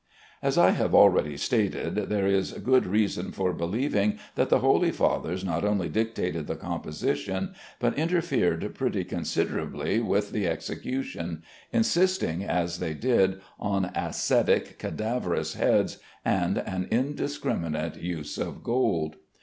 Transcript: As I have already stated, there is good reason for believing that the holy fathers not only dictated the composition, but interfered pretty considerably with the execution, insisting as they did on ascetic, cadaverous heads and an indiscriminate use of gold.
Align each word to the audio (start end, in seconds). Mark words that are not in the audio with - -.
As 0.41 0.57
I 0.57 0.71
have 0.71 0.95
already 0.95 1.37
stated, 1.37 1.95
there 2.09 2.25
is 2.25 2.53
good 2.53 2.87
reason 2.87 3.31
for 3.31 3.53
believing 3.53 4.17
that 4.33 4.49
the 4.49 4.57
holy 4.61 4.89
fathers 4.89 5.45
not 5.45 5.63
only 5.63 5.89
dictated 5.89 6.47
the 6.47 6.55
composition, 6.55 7.53
but 7.79 7.95
interfered 7.99 8.73
pretty 8.73 9.03
considerably 9.03 9.99
with 9.99 10.31
the 10.31 10.47
execution, 10.47 11.43
insisting 11.71 12.43
as 12.43 12.79
they 12.79 12.95
did 12.95 13.41
on 13.59 13.91
ascetic, 13.93 14.79
cadaverous 14.79 15.53
heads 15.53 15.99
and 16.25 16.57
an 16.57 16.87
indiscriminate 16.89 17.97
use 17.97 18.39
of 18.39 18.63
gold. 18.63 19.17